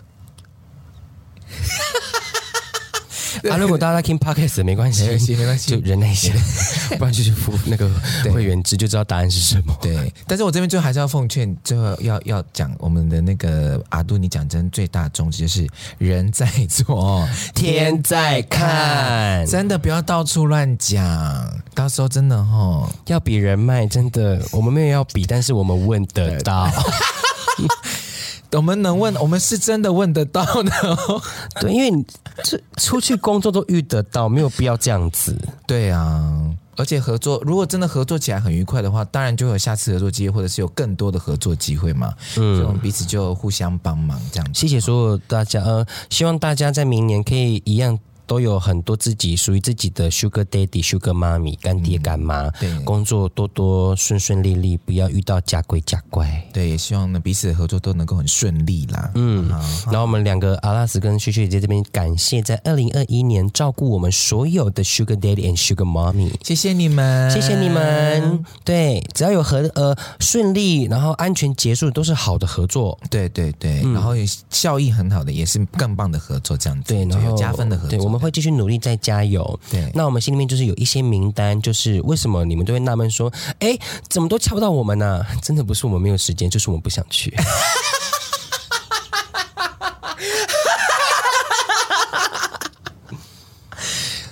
[3.50, 6.32] 啊，如果大家在听 Podcast 没关系，没关系，没关系，就忍耐一下，
[6.98, 7.90] 不然就去付那个
[8.32, 9.76] 会员制，就知道答案是什么。
[9.80, 15.66] 对，但是我这边最后还是要奉劝，最后要要讲我们的那个阿杜，你讲真最大宗旨就是
[15.98, 21.04] 人在做，天在看，真的不要到处乱讲，
[21.74, 26.70] 到时候真的齁要比人脉，真的我们没有要比，但是我们问得到。
[28.52, 30.70] 我们能问，我们是真的问得到的。
[31.60, 32.04] 对，因为你
[32.44, 35.36] 出出去工作都遇得到，没有必要这样子。
[35.66, 42.14] 对啊，而且合作，如果真的合作起来很愉快的话，当然就有下次合作机会，或者是有更多的合作机会嘛。
[42.36, 44.60] 嗯，所以我们彼此就互相帮忙这样子。
[44.60, 56.44] 谢谢所有大家，呃，希望大家在明年可以一样都有很多自己属于自己的 Sugar Daddy、Sugar Mommy、干爹干妈，对，工作多多顺顺利利，不要遇到假鬼假怪。
[56.52, 59.10] 对，也希望呢彼此的合作都能够很顺利啦。
[59.14, 59.48] 嗯，
[59.86, 68.44] 然后我们两个阿拉斯跟旭旭姐姐这边感谢在二零二一年照顾我们所有的 Sugar Daddy and Sugar Mommy，谢谢你们，谢谢你们。
[68.64, 72.98] 对，只要有合呃顺利，然后安全结束，都是好的合作。
[73.08, 74.12] 对对对，嗯、然后
[74.50, 77.90] 效益很好的，也是更棒的合作，这样子对，然后有加分的合作。
[77.90, 79.58] 对，我们会继续努力，再加油。
[79.70, 85.24] 对，那我们心里面就是有一些名单，就是为什么你们都会纳闷说，哎，怎么都敲不到我们呢？
[85.42, 87.34] 真的不是我们没有时间，就是我们不想去。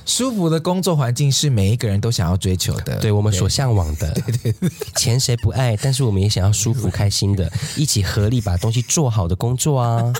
[0.06, 4.12] 舒服的工作环境是每一个人都想要追求的，对我们所向往的。
[4.22, 5.76] 对对对，钱谁不爱？
[5.76, 10.12] 但是我们也想要舒服、开心的，一起合力把东西做好的工作啊，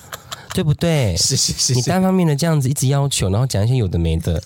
[0.55, 1.17] 对不对？
[1.17, 4.43] 是是是，你单方面的这样子一直要求，然后讲一些有的没的，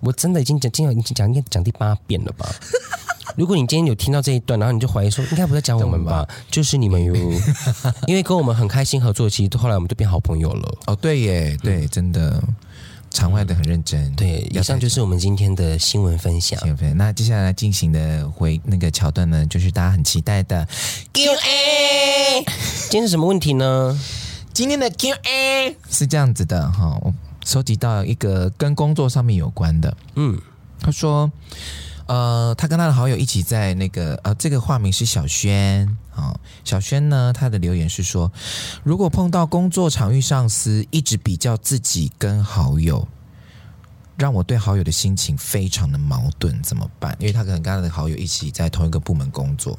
[0.00, 2.46] 我真的已经讲，今天已经讲应该讲第八遍了吧？
[3.36, 6.26] 如果你今天有听到这一段，然后你就怀疑说，应该不在讲我们吧？
[6.50, 7.14] 就是你们哟，
[8.06, 10.78] 因为跟我们很开心合作，其实后来我们就变好朋友了。
[10.86, 12.42] 哦，对耶，对，真的。
[13.10, 16.58] 场外的很认真，对，以上就是我们今天的新闻分享。
[16.58, 20.66] 新闻分享，那接下来进行的回那个桥段呢，就是大家很期待的
[21.12, 22.42] Q&A。
[22.90, 23.96] 今天是什么问题呢？
[24.54, 27.12] 今天的 Q&A 是这样子的哈，我
[27.44, 29.96] 收集到一个跟工作上面有关的。
[30.14, 30.40] 嗯，
[30.78, 31.28] 他说，
[32.06, 38.30] 呃，他跟他的好友一起在那个呃，这个化名是小轩啊，小轩呢，他的留言是说，
[38.84, 43.08] 如果碰到工作场域上司一直比较自己跟好友。
[44.16, 47.16] 让我对好友的心情非常的矛盾，怎么办？
[47.18, 49.76] 因为他可能跟他的好友一起在同一个部门工作，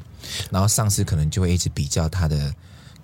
[0.50, 2.54] 然后上司可能就会一直比较他的，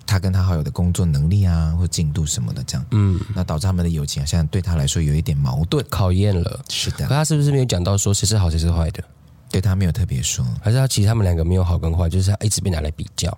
[0.05, 6.59] 他跟他好友的工作能力啊，或进度什么的，这样，嗯，那导致他们的友情好像对他来说有一点矛盾，考验了。
[6.69, 9.03] 是的，可他是不是没有讲到说谁是好谁是坏的？
[9.49, 13.37] 对他没有特别说，还是他其实他们两个没有好跟坏，就是他一直被拿来比较。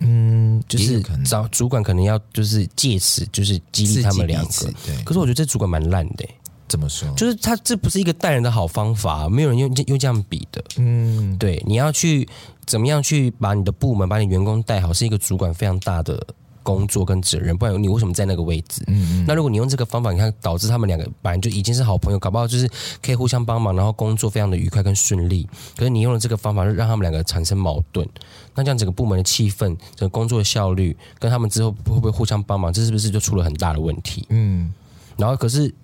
[0.00, 5.02] 嗯，就是找主管可能要就是借此就是激励他们两个，对。
[5.04, 6.28] 可是我觉得这主管蛮烂的。
[6.68, 7.12] 怎么说？
[7.14, 10.64] 就是他这不是一个待人的好方法，没有人用用这样比的。
[10.78, 12.26] 嗯，对，你要去
[12.66, 16.24] 怎么样去把你的部门、把你员工带好，是一个主管非常大的
[16.62, 17.56] 工作跟责任。
[17.56, 18.82] 不然你为什么在那个位置？
[18.86, 19.24] 嗯嗯。
[19.26, 22.68] 那如果你用这个方法，你看导致他们两个本来就已经是好朋友，搞不好就是
[23.02, 25.48] 可以互相帮忙，然后工作非常的愉快跟顺利。
[25.76, 28.08] 可是你用了这个方法，让他们两个产生矛盾，
[28.54, 34.26] 那这样整个部门的气氛、整个工作的效率，跟他们之后会不会互相帮忙，这是不是就出了很大的问题？
[34.28, 34.72] 嗯。
[35.16, 35.74] 然后可是。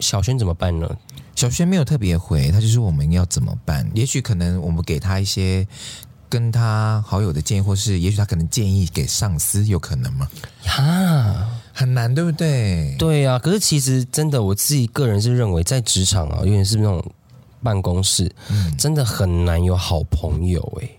[0.00, 0.90] 小轩怎么办呢？
[1.34, 3.88] 小轩没有特别回，他就是我们要怎么办？
[3.94, 5.66] 也许可能我们给他一些
[6.28, 10.28] 跟他好友的建议，或是也许他可能建议给上司，有可能吗？
[10.66, 12.94] 呀，很难，对不对？
[12.98, 13.38] 对呀、啊。
[13.38, 17.04] 可是其实真的，我自己个人是认为，在职场啊，尤其是那种
[17.62, 20.98] 办公室，嗯、真的很难有好朋友哎、欸。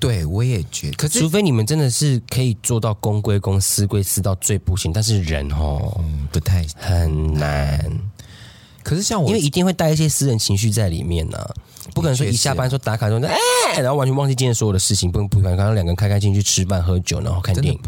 [0.00, 7.80] 对，我也觉得，可是除非你们真的是可以做到公归公，私归私到最不行，但是人哦，嗯、不太很难。
[8.88, 11.54] 可是像我，因为一定会带一些私人情绪在里面呢、啊，
[11.92, 17.80] 不可能说一下班说打卡说哎，然后完全忘记今天所有的事情，不不可能刚刚两个人开开心心去吃饭喝酒，然后看电影，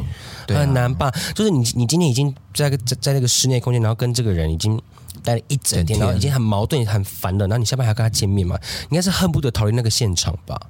[0.49, 1.11] 啊、很难吧？
[1.35, 4.79] 就是你你今天已经在个在在那个室内空间，然后跟这个人已经
[5.25, 8.59] 待了一整天，整天然后已经很矛盾很烦了，然后你下班还要跟他见面嘛？
[8.91, 10.61] 应该是恨不得逃离那个现场吧？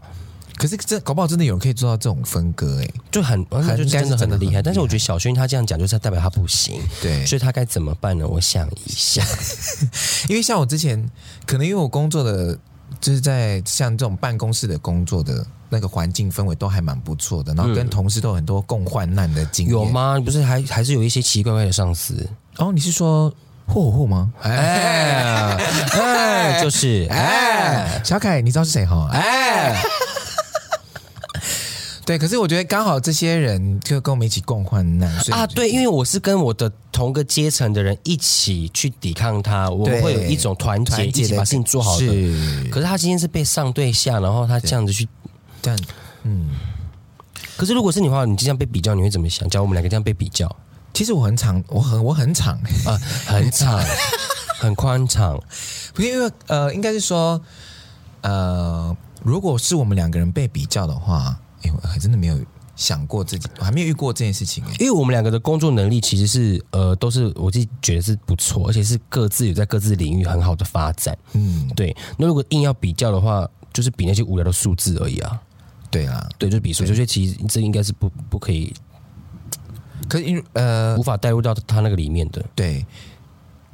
[0.61, 4.61] 可是这搞不好真的有人可以做到这种分割哎、欸，就很，很就真的很厉害。
[4.61, 6.79] 但是我觉得小轩他这样讲，就是代表他不行。
[7.01, 8.29] 对，所以他该怎么办呢？
[8.29, 9.25] 我想一下，
[10.29, 11.11] 因为像我之前，
[11.47, 12.59] 可能因为我工作的
[13.01, 19.73] 就是在像这种办公室的工作的那个环境氛围都还蛮不错的，然后跟同事都有很多共患难的经验。
[19.73, 20.21] 有吗？
[20.23, 22.29] 不是还还是有一些奇奇怪怪的上司？
[22.59, 23.33] 哦，你是说
[23.67, 24.31] 霍霍吗？
[24.43, 25.57] 哎
[25.93, 29.09] 哎，就是哎，小凯，你知道是谁哈？
[29.11, 29.83] 哎。
[32.11, 35.47] 对，可是我觉得刚好这些人就跟我们一起共患难啊！
[35.47, 42.07] 对，因为我是跟我的同个阶层的人一起去抵抗他，我们会有一种团结，一起把事情做好的。
[42.07, 45.07] 是，可是他今天是被上对下，然后他这样子去，
[45.63, 45.79] 这样，
[46.25, 46.49] 嗯。
[47.57, 49.49] 可是如果是你的话，你这样被比较，你会怎么想？
[49.49, 50.51] 假如我们两个这样被比较，
[50.93, 53.81] 其实我很长，我很我很长啊，很长，
[54.59, 55.41] 很宽敞。
[55.95, 57.41] 不是因为呃，应该是说
[58.23, 61.39] 呃，如果是我们两个人被比较的话。
[61.63, 62.39] 哎，我还真的没有
[62.77, 64.65] 想过自己，我还没有遇过这件事情。
[64.79, 71.17] 因为我们两个的工作能力其实是呃，都是我自己觉得是不错，而且是各自有在各自领域很好的发展。
[71.33, 71.95] 嗯，对。
[72.17, 75.41] 那如果硬要比较的话，就是比那些无聊的数字而已啊。
[75.91, 78.73] 对啊，对，就比数，这些其实这应该是不不可以，
[80.09, 82.45] 可是因为呃，无法带入到他那个里面的。
[82.55, 82.87] 对。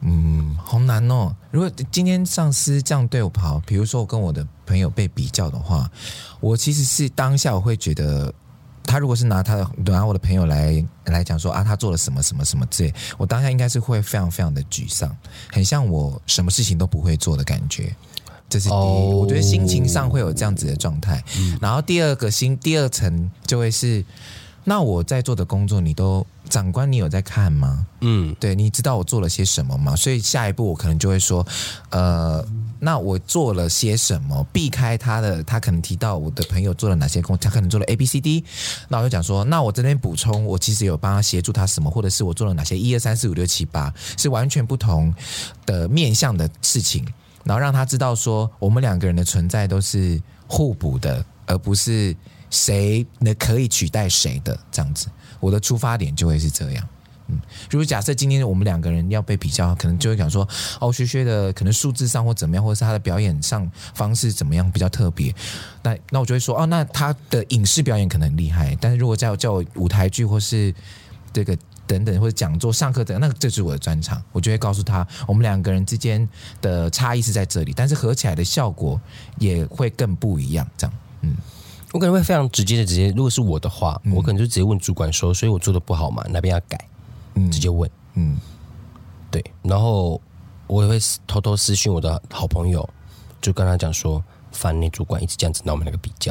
[0.03, 1.35] 嗯，好难哦。
[1.51, 5.89] 如果今天上司这样对我跑，比如说我跟我的朋友被比较的话，
[6.41, 8.33] 我其实是当下我会觉得，
[8.85, 15.17] 他如果是拿他的拿我的朋友来来讲说啊，他做了什么什么什么之类，我当下应该是会非常非常的沮丧，
[15.51, 17.95] 很像我什么事情都不会做的感觉。
[18.49, 21.21] 这是第一，oh, 我觉得心情上会有这样子的状态。
[21.37, 24.05] 嗯、然后第二个心第二层就会是，
[24.69, 27.87] 那我在做的工作，你都长官，你有在看吗？
[28.01, 29.95] 嗯，对，你知道我做了些什么吗？
[29.95, 31.47] 所以下一步我可能就会说，
[31.91, 32.45] 呃，
[32.81, 34.45] 那我做了些什么？
[34.53, 38.45] 避开他的，他可能提到我的朋友做了哪些工，他可能做了 A B C D，
[38.89, 45.15] 那我就讲说，那我这边补充，我其实有帮他协助他什么，或者是我做了哪些一二三四五六七八，是完全不同
[45.65, 47.07] 的面向的事情。
[47.45, 52.13] 然后让他知道说，我们两个人的存在都是互补的，而不是
[52.57, 55.09] 谁能可以取代谁的这样子。
[55.41, 56.89] 我的出发点就会是这样。
[57.29, 57.39] 嗯，
[57.71, 60.49] 如果假设今天我们两个人要被比较，可能就会讲说，
[60.81, 65.35] 哦，薛薛的可能数字上或怎么样，或者是他的表演上方式怎么样比较特别。
[65.83, 70.75] 那那我就会说，哦，那他的影视表演可能很厉害，但是如果叫叫我舞台剧或是
[71.33, 71.57] 这个。
[71.89, 76.29] 等等，或者讲座、上课等，那这是我的专长，我就会告诉他，我们两个人之间
[76.61, 79.01] 的差异是在这里，但是合起来的效果
[79.39, 80.69] 也会更不一样。
[80.77, 81.37] 这样，嗯，
[81.97, 86.79] 我可能会非常直接的直接，如果是我的话，嗯、我可能就直接问主管说，所以我做的不好嘛，哪边要改？
[87.37, 88.37] 嗯，直接问，嗯，
[89.31, 90.21] 对，然后
[90.67, 92.87] 我也会偷偷私讯我的好朋友，
[93.41, 94.23] 就跟他讲说，
[94.53, 96.31] 烦你主管一直这样子拿我们那个比较。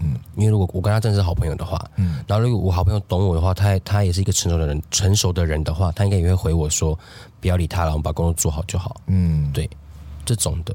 [0.00, 6.98] 嗯，因为如果我跟他真的是好朋友的话，嗯，然后如果我好朋友懂我的话，他他也是一个成熟的人，成熟的人的话，他应该也会回我说，
[7.40, 9.00] 不要理他了，我们把工作做好就好。
[9.06, 9.70] 嗯，对，
[10.24, 10.74] 这种的。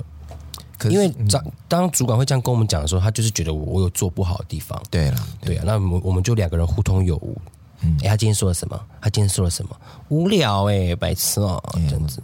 [0.81, 4.81] 可是因为当当主管会这样跟我们讲的时候，他就是觉得我我有做不好的地方。
[4.89, 7.37] 对了，对啊，那我们我们就两个人互通有无。
[7.81, 8.79] 嗯，哎，他今天说了什么？
[8.99, 9.77] 他今天说了什么？
[10.09, 12.19] 无聊哎、欸，白痴哦、喔，这样子。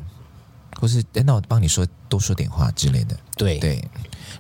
[0.79, 3.15] 或是哎，那我帮你说多说点话之类的。
[3.35, 3.83] 对对。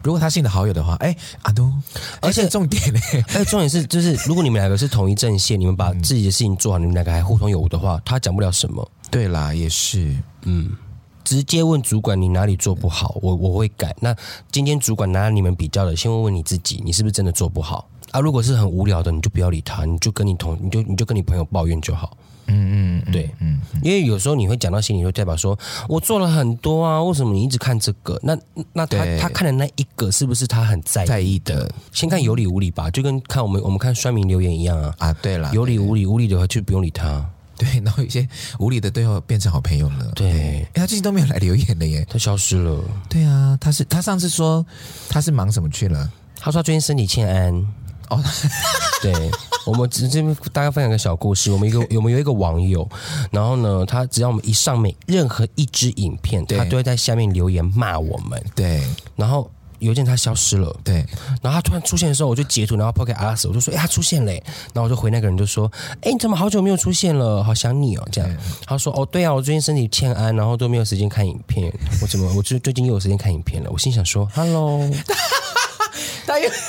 [0.03, 1.71] 如果他是你的好友的话，哎，阿东，
[2.21, 2.99] 而且重点呢，
[3.35, 8.91] 哎，重点是就是，如果你们两个是同一阵线，你们把自己的事情做好，你们两个还互通有无的话，他讲不了什么。
[9.11, 10.69] 对啦，也是，嗯，
[11.27, 13.93] 直接问主管你哪里做不好，我我会改。
[13.99, 14.15] 那
[14.49, 18.21] 今天主管拿你们比较的，先问问你自己，你是不是真的做不好啊？
[18.21, 22.15] 如果是很无聊的，你就不要理他，你就跟你同，你就你就跟你朋友抱怨就好。
[22.45, 25.59] 嗯嗯，对，嗯，因为有时候你会讲到心里，就代表说
[25.89, 28.17] 我做了很多啊，为什么你一直看这个？
[28.23, 28.37] 那
[28.71, 31.69] 那他他看的那一个是不是他很在意在意的？
[31.91, 37.29] 先看有理无理吧，就跟看我们我们看酸民留言一样啊啊，对了，有理无理，无理的话就不用理他。
[37.57, 38.27] 对， 然后有些
[38.59, 40.11] 无理的最后变成好朋友了。
[40.15, 42.83] 对，哎，他最近都没有来留言了耶，他消失了。
[43.09, 44.65] 对啊，他是他上次说
[45.09, 46.09] 他是忙什么去了？
[46.37, 47.67] 他说他最近身体欠安。
[48.09, 48.23] 哦，
[49.03, 49.11] 对，
[49.65, 51.51] 我们只这边大概分享个小故事。
[51.51, 52.87] 我们一个 我们有一个网友，
[53.31, 58.41] 然后呢，他只要我们一上面任何一支影片，他都会在下面留言骂我们。
[58.55, 58.81] 对，
[59.17, 61.05] 然后有一天他消失了，对，
[61.41, 64.41] 然后他突然出现的时候，我就截图，然后抛给阿拉斯，我就说：“哎，他出现嘞。”
[64.73, 65.71] 然后我就回那个人就说
[66.01, 67.43] ：“哎，你怎么好久没有出现了？
[67.43, 71.71] 好想你哦。”这样，对他说：“哦，对啊，我最近身体欠安，然后都没有时间看影片。
[72.01, 74.89] 我怎么我最最近又有时间看影片了？”我心想说：“Hello。
[76.25, 76.49] ”他又。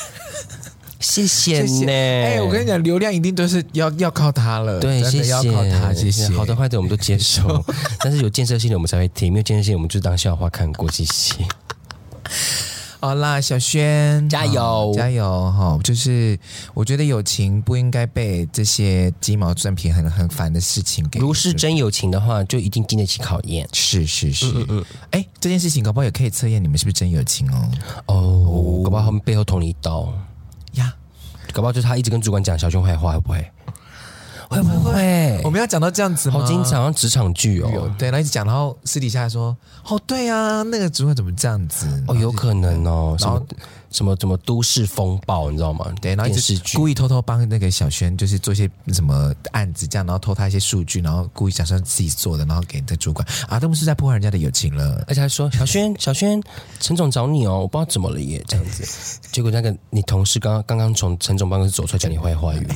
[1.00, 6.28] 谢谢呢，哎、欸，我跟你讲，流量一定都是要要靠他了，对，谢谢，要靠他，谢谢。
[6.30, 7.64] 好的坏的我们都接受，
[8.02, 11.36] 但是有建设性的我们才会听，没有建设性我们就当笑话看过，谢谢。
[13.01, 15.78] 好啦，小轩加油加油哈！
[15.84, 16.36] 就是
[16.74, 21.20] 我觉得友情不应该被这些鸡毛蒜皮很很烦的事情给。
[21.20, 23.68] 如是真友情的话，就一定经得起考验。
[23.72, 24.84] 是是是，嗯嗯。
[25.11, 27.70] 哎、欸，这件事情搞不好也可以测验你们是不是真友情哦。
[28.07, 30.12] 哦，搞不好他们背后捅你一刀。
[30.72, 30.92] 呀，
[31.53, 33.49] 搞不好就是他一直跟主管讲小熊坏话，会不会？
[34.62, 35.40] 会不会？
[35.44, 36.40] 我们要讲到这样子吗？
[36.40, 37.92] 好经常，像职场剧哦。
[37.98, 39.56] 对，然后一直讲，然后私底下说
[39.88, 43.16] ：“哦，对啊，那个主管怎么这样子？”哦，有可能哦。
[43.20, 43.44] 然后
[43.90, 45.90] 什么什么都市风暴，你知道吗？
[46.00, 55.02] 对，然后一直故意偷偷帮那个小轩，就是做一些什么案子，这样，然后偷他一些数据，然后故意假装自己做的，然后给这主管啊，都不是在破坏人家的友情了。
[55.09, 56.42] 而且还说：“小轩，小轩，
[56.80, 58.84] 陈总找你哦，我不知道怎么了耶，这样子。”
[59.32, 62.66] 结果那个你同事刚刚刚刚从陈总办公室走出来，讲你坏话语。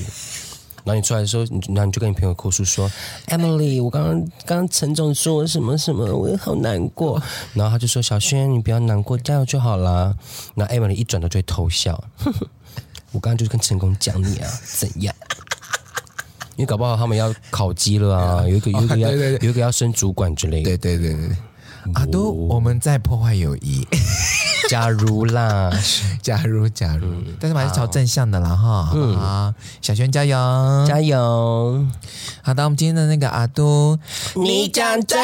[0.84, 2.90] 然后你出来的时候，你然后你就跟你朋友哭诉说
[3.28, 7.22] ：“Emily，我刚刚刚刚陈总说我什么什么，我好难过。”
[7.54, 10.14] 然后他就说：“小轩，你不要难过，加油就好啦。”
[10.54, 12.02] 然后 Emily 一转头就会偷笑，
[13.12, 15.14] 我刚刚就是跟陈工讲你啊，怎样？
[16.56, 20.76] 因为搞不好他们要考鸡了啊，有一个有一个要有一个要升主管之类的。
[20.76, 21.36] 对对对对。
[21.94, 23.86] 啊，都我们在破坏友谊。
[24.70, 25.70] 假如啦，
[26.22, 28.84] 假如假如，嗯、但是我还是朝正向的啦哈。
[28.84, 29.52] 好，不、好，
[29.82, 30.36] 小轩加油，
[30.86, 31.84] 加油。
[32.42, 33.98] 好的，我们今天的那个阿都，
[34.36, 35.18] 你讲真。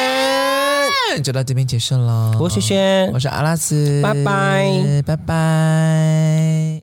[1.22, 2.36] 就到这边结束了。
[2.38, 6.76] 我是轩轩，我是阿拉斯，拜拜，拜拜。